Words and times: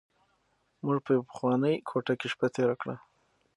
موږ 0.85 0.97
په 1.05 1.11
یوه 1.15 1.25
پخوانۍ 1.29 1.75
کوټه 1.89 2.13
کې 2.19 2.27
شپه 2.33 2.47
تېره 2.55 2.75
کړه. 2.81 2.95